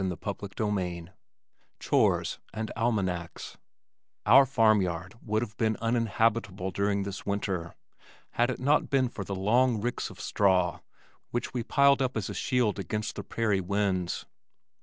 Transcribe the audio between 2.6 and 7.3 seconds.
Almanacs Our farm yard would have been uninhabitable during this